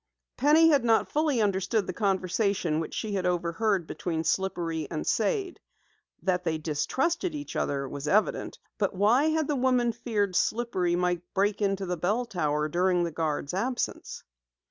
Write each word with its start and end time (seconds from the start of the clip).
Penny 0.35 0.69
had 0.69 0.83
not 0.83 1.11
fully 1.11 1.43
understood 1.43 1.85
the 1.85 1.93
conversation 1.93 2.79
which 2.79 2.95
she 2.95 3.13
had 3.13 3.27
overheard 3.27 3.85
between 3.85 4.23
Slippery 4.23 4.87
and 4.89 5.05
Sade. 5.05 5.59
That 6.23 6.43
they 6.43 6.57
distrusted 6.57 7.35
each 7.35 7.55
other 7.55 7.87
was 7.87 8.07
evident, 8.07 8.57
but 8.79 8.95
why 8.95 9.25
had 9.25 9.47
the 9.47 9.55
woman 9.55 9.91
feared 9.91 10.35
Slippery 10.35 10.95
might 10.95 11.21
break 11.35 11.61
into 11.61 11.85
the 11.85 11.97
bell 11.97 12.25
tower 12.25 12.67
during 12.67 13.03
the 13.03 13.11
guard's 13.11 13.53
absence? 13.53 14.23